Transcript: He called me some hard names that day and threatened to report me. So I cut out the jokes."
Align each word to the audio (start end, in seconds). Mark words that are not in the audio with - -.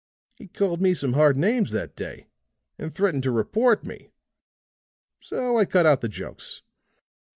He 0.33 0.47
called 0.47 0.81
me 0.81 0.95
some 0.95 1.13
hard 1.13 1.37
names 1.37 1.69
that 1.73 1.95
day 1.95 2.25
and 2.79 2.91
threatened 2.91 3.21
to 3.21 3.29
report 3.31 3.83
me. 3.85 4.09
So 5.19 5.59
I 5.59 5.65
cut 5.65 5.85
out 5.85 6.01
the 6.01 6.09
jokes." 6.09 6.63